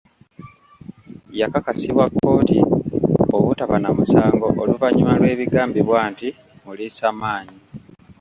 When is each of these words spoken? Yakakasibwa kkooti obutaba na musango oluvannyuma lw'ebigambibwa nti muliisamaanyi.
Yakakasibwa 1.39 2.03
kkooti 2.11 2.57
obutaba 3.37 3.75
na 3.79 3.89
musango 3.97 4.45
oluvannyuma 4.61 5.13
lw'ebigambibwa 5.19 5.99
nti 6.11 6.27
muliisamaanyi. 6.63 7.57